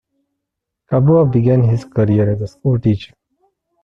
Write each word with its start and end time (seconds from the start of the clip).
Kabua 0.91 1.27
began 1.31 1.61
his 1.61 1.85
career 1.85 2.31
as 2.31 2.41
a 2.41 2.47
school 2.47 2.79
teacher. 2.79 3.13